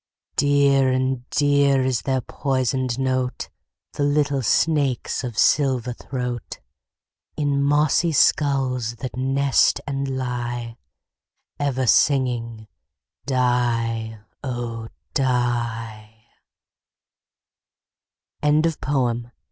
Dear 0.35 0.89
and 0.91 1.29
dear 1.29 1.83
is 1.83 2.01
their 2.01 2.21
poisoned 2.21 2.97
note, 2.97 3.49
The 3.93 4.01
little 4.03 4.41
snakes' 4.41 5.23
of 5.23 5.37
silver 5.37 5.93
throat, 5.93 6.59
In 7.37 7.61
mossy 7.63 8.11
skulls 8.11 8.95
that 8.95 9.15
nest 9.15 9.79
and 9.85 10.17
lie, 10.17 10.77
Ever 11.59 11.85
singing 11.85 12.67
"die, 13.27 14.19
oh! 14.43 14.87